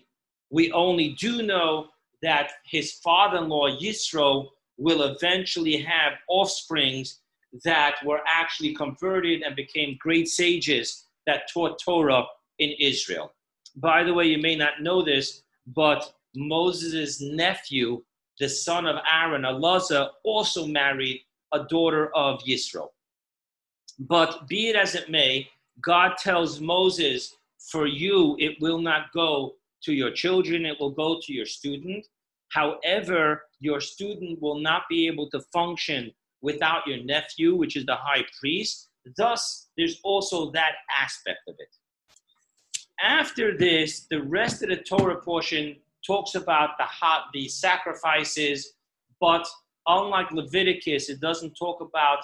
[0.49, 1.87] We only do know
[2.21, 7.19] that his father in law, Yisro, will eventually have offsprings
[7.63, 12.23] that were actually converted and became great sages that taught Torah
[12.59, 13.33] in Israel.
[13.75, 18.03] By the way, you may not know this, but Moses' nephew,
[18.41, 21.21] the son of Aaron, Elazar, also married
[21.53, 22.87] a daughter of Yisro.
[23.99, 25.47] But be it as it may,
[25.79, 27.35] God tells Moses,
[27.71, 32.07] For you, it will not go to your children, it will go to your student.
[32.49, 37.95] However, your student will not be able to function without your nephew, which is the
[37.95, 38.89] high priest.
[39.17, 41.69] Thus, there's also that aspect of it.
[42.99, 48.73] After this, the rest of the Torah portion talks about the hot, the sacrifices,
[49.19, 49.47] but
[49.87, 52.19] unlike Leviticus, it doesn't talk about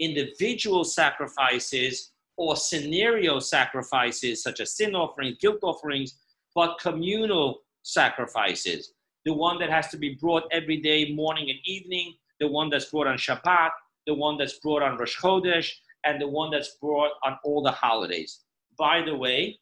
[0.00, 6.18] individual sacrifices or scenario sacrifices such as sin offerings, guilt offerings,
[6.54, 8.92] but communal sacrifices.
[9.24, 12.86] The one that has to be brought every day, morning and evening, the one that's
[12.86, 13.70] brought on Shabbat,
[14.06, 15.70] the one that's brought on Rosh Chodesh,
[16.04, 18.44] and the one that's brought on all the holidays.
[18.78, 19.58] By the way,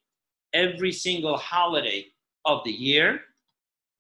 [0.52, 2.06] every single holiday
[2.44, 3.20] of the year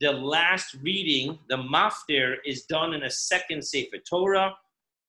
[0.00, 4.54] the last reading, the maftir, is done in a second Sefer Torah,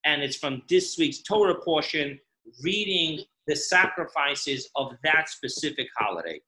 [0.06, 2.19] and it's from this week's Torah portion,
[2.63, 6.39] reading the sacrifices of that specific holiday.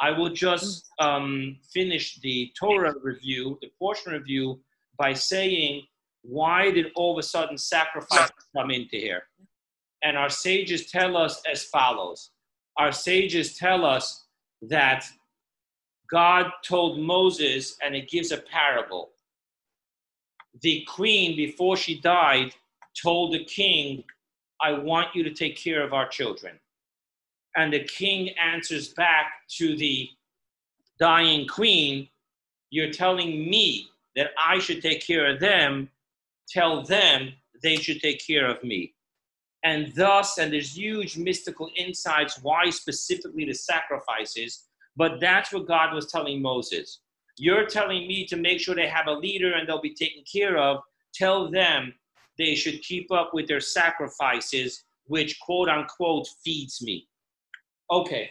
[0.00, 4.60] I will just um, finish the Torah review, the portion review,
[4.98, 5.82] by saying,
[6.22, 9.22] why did all of a sudden sacrifices come into here?
[10.02, 12.30] And our sages tell us as follows.
[12.76, 14.24] Our sages tell us
[14.62, 15.04] that
[16.10, 19.10] God told Moses, and it gives a parable.
[20.62, 22.54] The queen, before she died,
[23.00, 24.04] told the king,
[24.60, 26.58] I want you to take care of our children.
[27.56, 30.08] And the king answers back to the
[30.98, 32.08] dying queen,
[32.70, 35.90] You're telling me that I should take care of them.
[36.48, 38.94] Tell them they should take care of me.
[39.64, 44.67] And thus, and there's huge mystical insights why specifically the sacrifices
[44.98, 47.00] but that's what God was telling Moses.
[47.38, 50.58] You're telling me to make sure they have a leader and they'll be taken care
[50.58, 50.82] of.
[51.14, 51.94] Tell them
[52.36, 57.08] they should keep up with their sacrifices, which quote unquote feeds me.
[57.92, 58.28] Okay,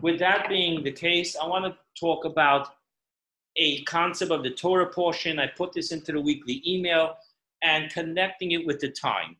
[0.00, 2.68] with that being the case, I want to talk about
[3.56, 5.38] a concept of the Torah portion.
[5.38, 7.16] I put this into the weekly email
[7.62, 9.36] and connecting it with the time.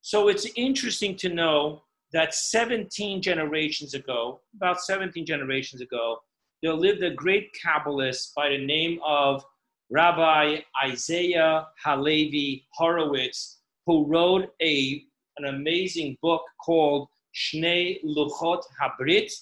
[0.00, 6.18] So it's interesting to know that 17 generations ago, about 17 generations ago,
[6.62, 9.44] there lived a great Kabbalist by the name of
[9.90, 15.04] Rabbi Isaiah Halevi Horowitz, who wrote a,
[15.38, 19.32] an amazing book called Shnei Luchot Habrit.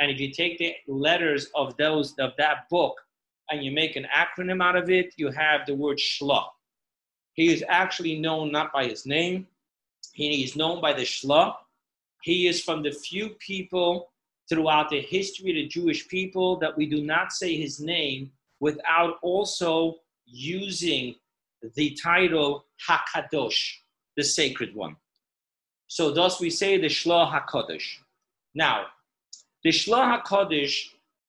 [0.00, 2.94] And if you take the letters of those of that book
[3.50, 6.44] and you make an acronym out of it, you have the word Shla.
[7.34, 9.46] He is actually known not by his name,
[10.12, 11.54] he is known by the Shla,
[12.24, 14.10] he is from the few people
[14.48, 19.18] throughout the history of the Jewish people that we do not say his name without
[19.20, 21.16] also using
[21.74, 23.74] the title Hakadosh,
[24.16, 24.96] the sacred one.
[25.86, 27.98] So thus we say the Shlah Hakadosh.
[28.54, 28.86] Now,
[29.62, 30.76] the Shlah Hakadosh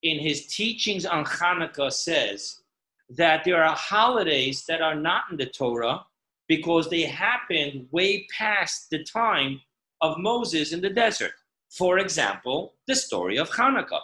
[0.02, 2.62] in his teachings on Hanukkah says
[3.10, 6.06] that there are holidays that are not in the Torah
[6.48, 9.60] because they happened way past the time
[10.02, 11.34] of Moses in the desert.
[11.70, 14.02] For example, the story of Hanukkah.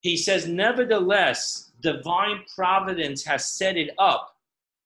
[0.00, 4.34] He says, Nevertheless, divine providence has set it up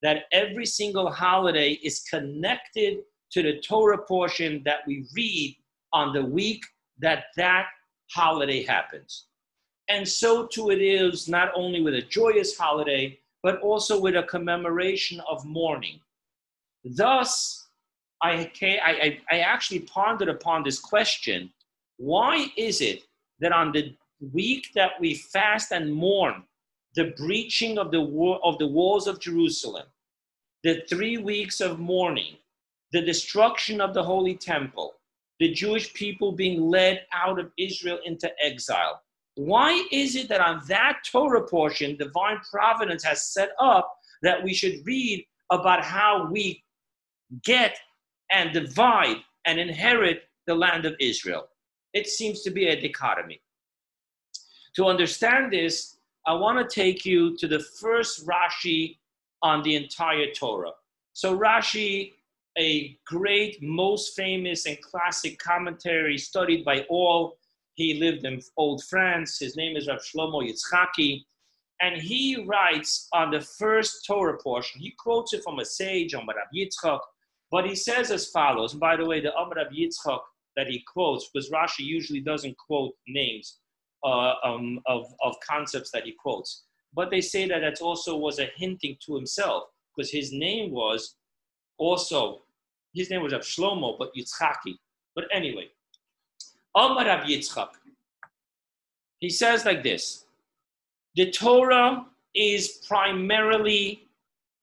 [0.02, 2.98] that every single holiday is connected
[3.32, 5.56] to the Torah portion that we read
[5.92, 6.64] on the week
[6.98, 7.66] that that
[8.10, 9.26] holiday happens.
[9.88, 14.22] And so too it is not only with a joyous holiday, but also with a
[14.24, 16.00] commemoration of mourning.
[16.84, 17.61] Thus,
[18.22, 21.52] I, I, I actually pondered upon this question
[21.96, 23.02] why is it
[23.40, 23.94] that on the
[24.32, 26.44] week that we fast and mourn
[26.94, 28.00] the breaching of the,
[28.42, 29.86] of the walls of Jerusalem,
[30.62, 32.36] the three weeks of mourning,
[32.92, 34.94] the destruction of the Holy Temple,
[35.40, 39.00] the Jewish people being led out of Israel into exile.
[39.36, 44.52] Why is it that on that Torah portion, divine providence has set up that we
[44.52, 46.62] should read about how we
[47.42, 47.78] get
[48.32, 51.48] and divide and inherit the land of Israel.
[51.92, 53.40] It seems to be a dichotomy.
[54.76, 58.98] To understand this, I want to take you to the first Rashi
[59.42, 60.72] on the entire Torah.
[61.12, 62.12] So, Rashi,
[62.58, 67.38] a great, most famous, and classic commentary studied by all.
[67.74, 69.38] He lived in Old France.
[69.38, 71.24] His name is Rav Shlomo Yitzchaki.
[71.80, 76.26] And he writes on the first Torah portion, he quotes it from a sage, on
[76.26, 77.00] Rav Yitzchak,
[77.52, 78.72] but he says as follows.
[78.72, 80.20] And by the way, the Amar Rav Yitzchak
[80.56, 83.58] that he quotes, because Rashi usually doesn't quote names
[84.02, 86.64] uh, um, of, of concepts that he quotes.
[86.94, 91.16] But they say that that also was a hinting to himself, because his name was
[91.78, 92.42] also,
[92.94, 94.74] his name was Rav Shlomo, but Yitzchaki.
[95.14, 95.68] But anyway,
[96.74, 97.68] Amar Rav Yitzchak,
[99.20, 100.24] he says like this,
[101.16, 104.08] the Torah is primarily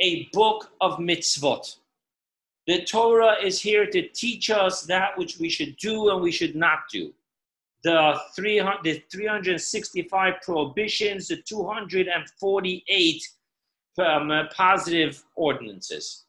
[0.02, 1.76] a book of mitzvot.
[2.70, 6.56] The Torah is here to teach us that which we should do and we should
[6.56, 7.12] not do.
[7.84, 13.30] The, 300, the 365 prohibitions, the 248
[13.98, 16.26] um, uh, positive ordinances.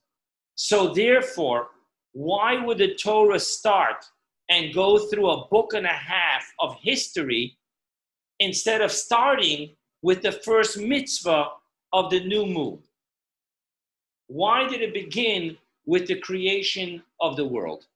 [0.55, 1.69] So, therefore,
[2.13, 4.03] why would the Torah start
[4.49, 7.59] and go through a book and a half of history
[8.39, 11.49] instead of starting with the first mitzvah
[11.93, 12.79] of the new moon?
[14.29, 15.59] Why did it begin
[15.91, 17.87] with the creation of the world.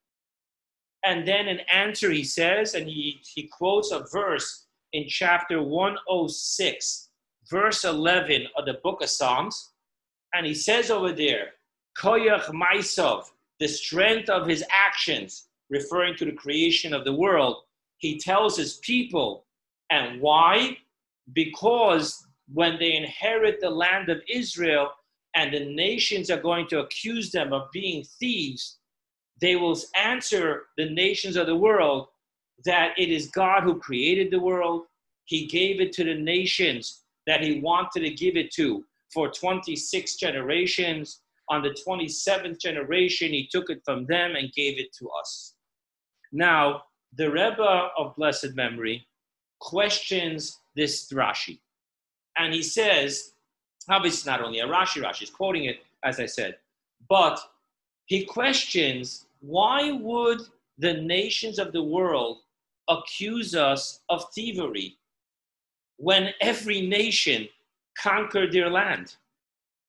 [1.04, 7.08] And then an answer he says, and he, he quotes a verse in chapter 106,
[7.48, 9.74] verse 11 of the book of Psalms.
[10.34, 11.50] And he says over there,
[11.96, 13.26] Koyach Maisov,
[13.60, 17.58] the strength of his actions, referring to the creation of the world.
[17.98, 19.44] He tells his people,
[19.90, 20.78] and why?
[21.32, 24.90] Because when they inherit the land of Israel,
[25.34, 28.78] and the nations are going to accuse them of being thieves,
[29.40, 32.08] they will answer the nations of the world
[32.64, 34.84] that it is God who created the world.
[35.24, 40.16] He gave it to the nations that He wanted to give it to for 26
[40.16, 41.20] generations.
[41.50, 45.54] On the 27th generation, He took it from them and gave it to us.
[46.32, 46.82] Now,
[47.16, 49.06] the Rebbe of blessed memory
[49.60, 51.60] questions this Rashi.
[52.36, 53.33] And he says
[53.88, 56.56] obviously not only a Rashi, Rashi is quoting it, as I said,
[57.08, 57.38] but
[58.06, 60.40] he questions why would
[60.78, 62.38] the nations of the world
[62.88, 64.96] accuse us of thievery
[65.96, 67.48] when every nation
[67.98, 69.16] conquered their land?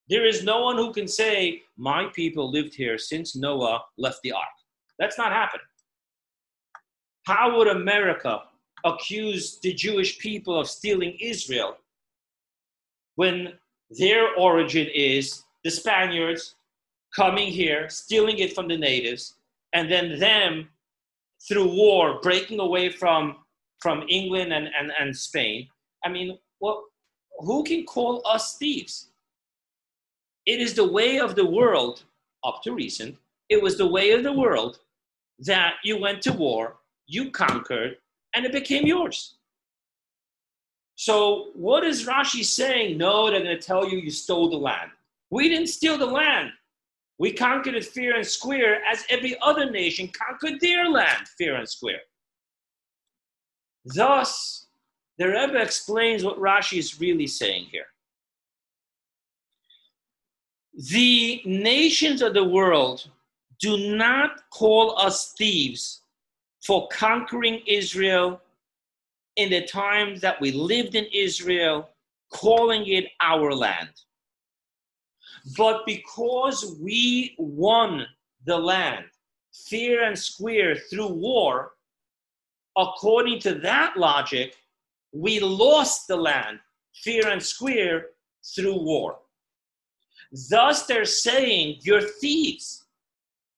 [0.10, 4.34] There is no one who can say, My people lived here since Noah left the
[4.34, 4.56] ark.
[5.00, 5.66] That's not happening.
[7.26, 8.42] How would America
[8.84, 11.78] accuse the Jewish people of stealing Israel
[13.16, 13.54] when
[13.90, 16.56] their origin is the Spaniards
[17.16, 19.36] coming here, stealing it from the natives,
[19.74, 20.70] and then them
[21.48, 23.38] through war breaking away from
[23.82, 25.68] from England and, and, and Spain.
[26.04, 26.86] I mean, well,
[27.40, 29.10] who can call us thieves?
[30.46, 32.04] It is the way of the world,
[32.44, 33.18] up to recent,
[33.50, 34.80] it was the way of the world
[35.40, 36.78] that you went to war,
[37.08, 37.98] you conquered,
[38.34, 39.35] and it became yours.
[40.96, 42.98] So, what is Rashi saying?
[42.98, 44.92] No, they're going to tell you you stole the land.
[45.30, 46.52] We didn't steal the land.
[47.18, 51.68] We conquered it fair and square as every other nation conquered their land fair and
[51.68, 52.02] square.
[53.86, 54.68] Thus,
[55.18, 57.86] the Rebbe explains what Rashi is really saying here.
[60.92, 63.10] The nations of the world
[63.60, 66.02] do not call us thieves
[66.66, 68.42] for conquering Israel
[69.36, 71.90] in the times that we lived in Israel,
[72.32, 73.90] calling it our land.
[75.58, 78.06] But because we won
[78.46, 79.06] the land
[79.54, 81.72] fair and square through war,
[82.78, 84.56] according to that logic,
[85.14, 86.60] we lost the land
[87.04, 88.08] fair and square
[88.56, 89.20] through war.
[90.50, 92.85] Thus, they're saying, You're thieves.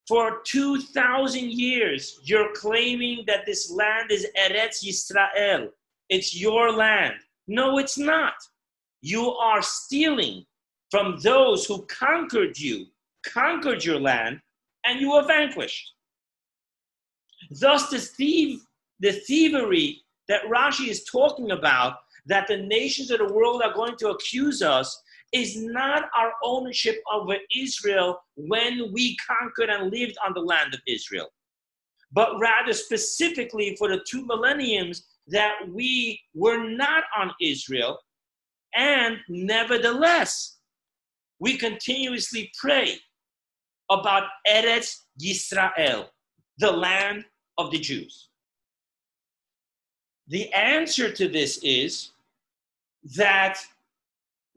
[0.08, 5.70] For 2,000 years, you're claiming that this land is Eretz Yisrael.
[6.10, 7.16] It's your land.
[7.47, 8.36] No, it's not.
[9.01, 10.45] You are stealing
[10.91, 12.86] from those who conquered you,
[13.26, 14.39] conquered your land,
[14.86, 15.93] and you were vanquished.
[17.51, 18.62] Thus, the, thief,
[18.99, 21.95] the thievery that Rashi is talking about,
[22.26, 25.01] that the nations of the world are going to accuse us
[25.34, 30.80] is not our ownership over Israel when we conquered and lived on the land of
[30.88, 31.28] Israel,
[32.11, 37.99] but rather specifically for the two millenniums that we were not on Israel,
[38.75, 40.57] and nevertheless,
[41.39, 42.97] we continuously pray
[43.89, 46.07] about Eretz Yisrael,
[46.57, 47.25] the land
[47.57, 48.30] of the Jews?
[50.28, 52.11] The answer to this is
[53.15, 53.59] that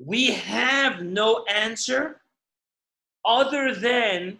[0.05, 2.23] we have no answer
[3.27, 4.39] other than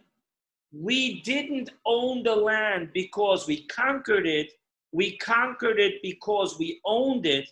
[0.73, 4.53] we didn't own the land because we conquered it.
[4.93, 7.51] We conquered it because we owned it.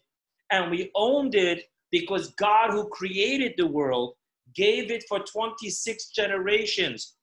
[0.50, 4.14] And we owned it because God, who created the world,
[4.54, 7.14] gave it for 26 generations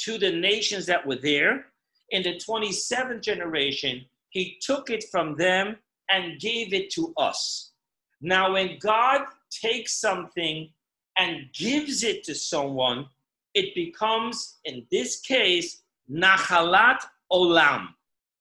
[0.00, 1.66] to the nations that were there.
[2.10, 5.76] In the 27th generation, he took it from them
[6.10, 7.72] and gave it to us.
[8.20, 10.70] Now, when God takes something
[11.18, 13.06] and gives it to someone,
[13.54, 16.98] it becomes, in this case, Nachalat
[17.32, 17.88] Olam,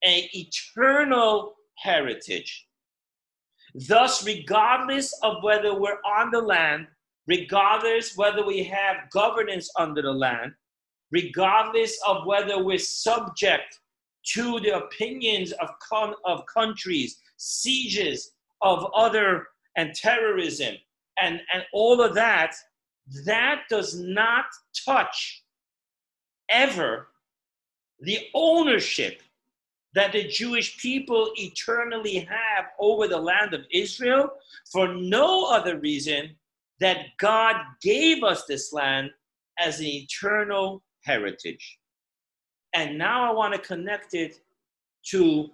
[0.03, 2.67] an eternal heritage.
[3.75, 6.87] Thus, regardless of whether we're on the land,
[7.27, 10.53] regardless whether we have governance under the land,
[11.11, 13.79] regardless of whether we're subject
[14.33, 18.31] to the opinions of, con- of countries, sieges
[18.61, 20.75] of other, and terrorism,
[21.21, 22.55] and, and all of that,
[23.25, 24.45] that does not
[24.85, 25.43] touch
[26.49, 27.07] ever
[27.99, 29.21] the ownership
[29.93, 34.29] that the Jewish people eternally have over the land of Israel
[34.71, 36.35] for no other reason
[36.79, 39.11] that God gave us this land
[39.59, 41.79] as an eternal heritage.
[42.73, 44.39] And now I want to connect it
[45.07, 45.49] to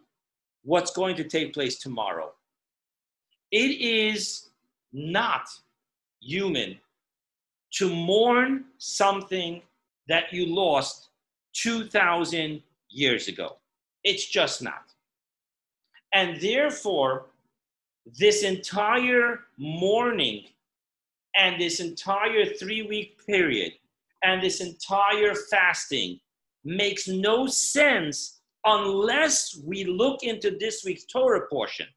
[0.63, 2.31] what's going to take place tomorrow.
[3.51, 4.49] It is
[4.95, 5.49] not
[6.21, 6.79] human
[7.73, 9.61] to mourn something
[10.07, 11.09] that you lost
[11.53, 13.57] 2,000 years ago.
[14.03, 14.93] It's just not.
[16.13, 17.25] And therefore,
[18.17, 20.45] this entire mourning
[21.35, 23.73] and this entire three week period
[24.23, 26.19] and this entire fasting
[26.63, 31.87] makes no sense unless we look into this week's Torah portion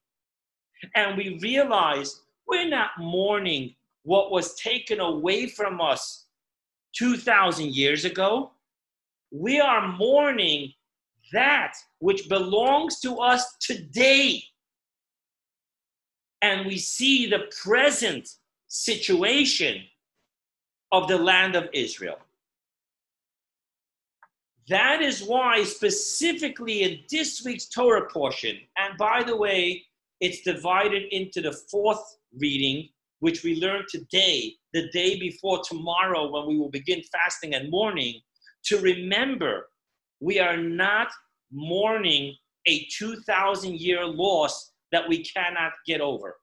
[0.94, 6.26] and we realize we're not mourning what was taken away from us
[6.96, 8.52] 2,000 years ago.
[9.30, 10.72] We are mourning
[11.32, 14.42] that which belongs to us today.
[16.40, 18.28] And we see the present
[18.68, 19.82] situation
[20.92, 22.18] of the land of Israel.
[24.68, 29.84] That is why, specifically in this week's Torah portion, and by the way,
[30.20, 32.88] it's divided into the fourth reading
[33.20, 38.20] which we learn today, the day before tomorrow, when we will begin fasting and mourning,
[38.64, 39.68] to remember
[40.20, 41.08] we are not
[41.50, 42.34] mourning
[42.66, 46.36] a 2,000 year loss that we cannot get over,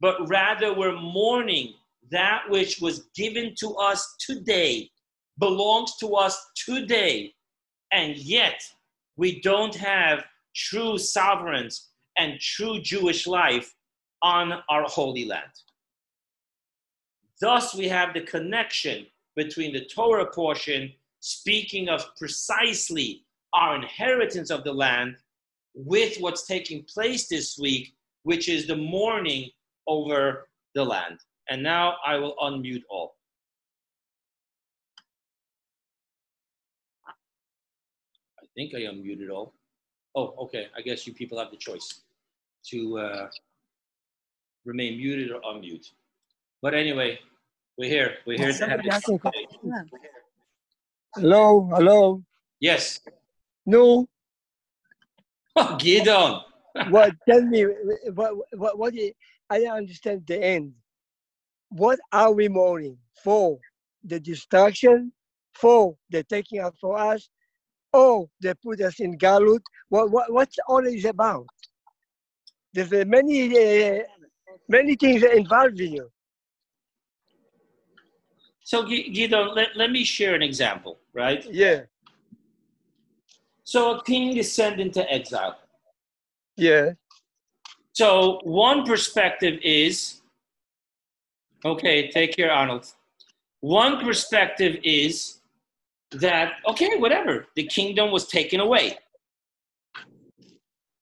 [0.00, 1.74] but rather we're mourning
[2.10, 4.90] that which was given to us today,
[5.38, 7.32] belongs to us today,
[7.92, 8.60] and yet
[9.16, 10.24] we don't have
[10.54, 13.72] true sovereigns and true Jewish life
[14.22, 15.50] on our holy land.
[17.40, 24.64] Thus, we have the connection between the Torah portion, speaking of precisely our inheritance of
[24.64, 25.16] the land,
[25.74, 27.94] with what's taking place this week,
[28.24, 29.50] which is the mourning
[29.86, 31.18] over the land.
[31.48, 33.16] And now I will unmute all.
[37.06, 39.54] I think I unmuted all.
[40.14, 40.66] Oh, okay.
[40.76, 42.02] I guess you people have the choice
[42.66, 43.30] to uh,
[44.64, 45.90] remain muted or unmute.
[46.62, 47.18] But anyway,
[47.78, 48.16] we're here.
[48.26, 49.04] We're here to have this.
[51.14, 52.22] Hello, hello.
[52.60, 53.00] Yes.
[53.66, 54.06] No.
[55.56, 56.40] Oh, Gideon.
[56.90, 57.14] what?
[57.28, 57.66] Tell me.
[58.14, 58.34] What?
[58.52, 58.78] What?
[58.78, 58.94] What?
[58.94, 59.12] Is,
[59.48, 60.72] I don't understand the end.
[61.70, 63.58] What are we mourning for?
[64.04, 65.12] The destruction,
[65.54, 67.28] for the taking out for us,
[67.92, 69.62] or they put us in Galut.
[69.88, 70.10] What?
[70.10, 70.32] What?
[70.32, 71.46] What's all is about?
[72.72, 74.02] There's many, uh,
[74.70, 76.10] many things involved in you.
[78.62, 81.44] So, Guido, let, let me share an example, right?
[81.50, 81.82] Yeah.
[83.64, 85.58] So, a king is sent into exile.
[86.56, 86.92] Yeah.
[87.92, 90.20] So, one perspective is
[91.64, 92.86] okay, take care, Arnold.
[93.60, 95.40] One perspective is
[96.12, 98.98] that, okay, whatever, the kingdom was taken away.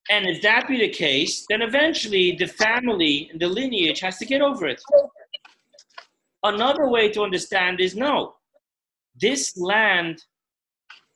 [0.09, 4.25] And if that be the case, then eventually the family and the lineage has to
[4.25, 4.81] get over it.
[6.43, 8.35] Another way to understand is no,
[9.19, 10.23] this land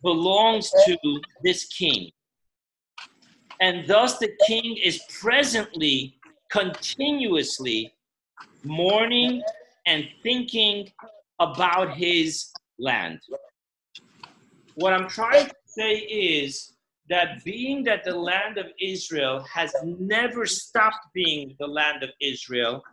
[0.03, 0.97] belongs to
[1.43, 2.11] this king.
[3.61, 6.19] And thus the king is presently,
[6.51, 7.93] continuously
[8.63, 9.41] mourning
[9.85, 10.91] and thinking
[11.39, 13.19] about his land.
[14.75, 16.72] What I'm trying to say is
[17.09, 22.83] that being that the land of Israel has never stopped being the land of Israel,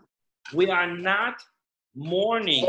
[0.54, 1.34] we are not
[1.94, 2.66] mourning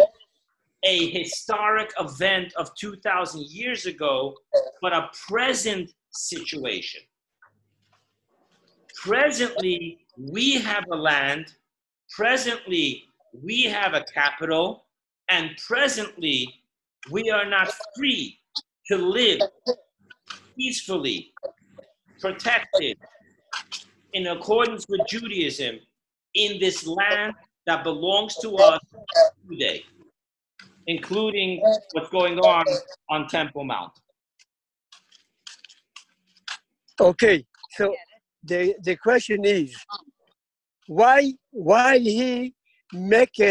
[0.83, 4.35] a historic event of 2,000 years ago,
[4.81, 7.01] but a present situation.
[8.95, 11.53] Presently, we have a land,
[12.15, 13.03] presently,
[13.43, 14.85] we have a capital,
[15.29, 16.47] and presently,
[17.09, 18.37] we are not free
[18.87, 19.39] to live
[20.61, 21.33] peacefully,
[22.19, 22.95] protected,
[24.13, 25.79] in accordance with Judaism,
[26.35, 27.33] in this land
[27.65, 28.79] that belongs to us
[29.49, 29.83] today,
[30.85, 31.61] including
[31.93, 32.65] what's going on
[33.09, 33.91] on Temple Mount.
[36.99, 37.95] Okay, so
[38.43, 39.75] the the question is,
[40.87, 42.53] why why he
[42.93, 43.49] make it